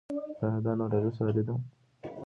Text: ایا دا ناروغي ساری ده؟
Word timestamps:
ایا 0.43 0.59
دا 0.65 0.71
ناروغي 0.79 1.11
ساری 1.17 1.41
ده؟ 1.47 1.55